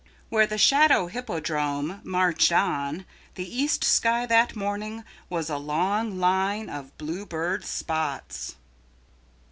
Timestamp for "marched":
2.03-2.51